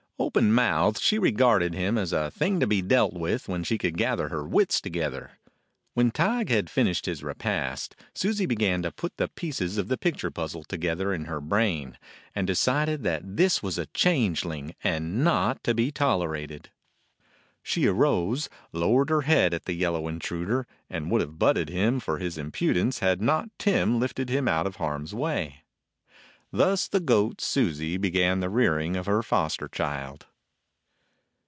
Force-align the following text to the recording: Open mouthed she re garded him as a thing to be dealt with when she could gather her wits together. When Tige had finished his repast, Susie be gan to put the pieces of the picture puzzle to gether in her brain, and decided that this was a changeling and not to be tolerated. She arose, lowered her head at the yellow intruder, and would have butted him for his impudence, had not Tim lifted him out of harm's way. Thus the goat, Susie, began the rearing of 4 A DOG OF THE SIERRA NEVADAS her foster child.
Open 0.31 0.53
mouthed 0.53 1.01
she 1.01 1.17
re 1.17 1.31
garded 1.31 1.73
him 1.73 1.97
as 1.97 2.13
a 2.13 2.29
thing 2.31 2.59
to 2.59 2.67
be 2.67 2.81
dealt 2.83 3.11
with 3.13 3.47
when 3.49 3.63
she 3.63 3.77
could 3.79 3.97
gather 3.97 4.29
her 4.29 4.47
wits 4.47 4.79
together. 4.79 5.31
When 5.95 6.11
Tige 6.11 6.51
had 6.51 6.69
finished 6.69 7.05
his 7.07 7.23
repast, 7.23 7.95
Susie 8.13 8.45
be 8.45 8.53
gan 8.55 8.83
to 8.83 8.91
put 8.93 9.17
the 9.17 9.27
pieces 9.29 9.77
of 9.79 9.87
the 9.87 9.97
picture 9.97 10.29
puzzle 10.29 10.63
to 10.65 10.77
gether 10.77 11.11
in 11.11 11.25
her 11.25 11.41
brain, 11.41 11.97
and 12.35 12.45
decided 12.45 13.01
that 13.03 13.35
this 13.35 13.63
was 13.63 13.79
a 13.79 13.87
changeling 13.87 14.75
and 14.83 15.23
not 15.23 15.63
to 15.63 15.73
be 15.73 15.91
tolerated. 15.91 16.69
She 17.63 17.87
arose, 17.87 18.47
lowered 18.71 19.09
her 19.09 19.21
head 19.21 19.55
at 19.55 19.65
the 19.65 19.73
yellow 19.73 20.07
intruder, 20.07 20.65
and 20.89 21.09
would 21.09 21.21
have 21.21 21.39
butted 21.39 21.69
him 21.69 21.99
for 21.99 22.19
his 22.19 22.37
impudence, 22.37 22.99
had 22.99 23.21
not 23.23 23.49
Tim 23.57 23.99
lifted 23.99 24.29
him 24.29 24.47
out 24.47 24.67
of 24.67 24.75
harm's 24.75 25.15
way. 25.15 25.57
Thus 26.53 26.89
the 26.89 26.99
goat, 26.99 27.39
Susie, 27.39 27.95
began 27.95 28.41
the 28.41 28.49
rearing 28.49 28.97
of 28.97 29.05
4 29.05 29.13
A 29.13 29.15
DOG 29.19 29.19
OF 29.19 29.23
THE 29.23 29.29
SIERRA 29.29 29.41
NEVADAS 29.41 29.55
her 29.55 29.63
foster 29.65 29.67
child. 29.69 30.25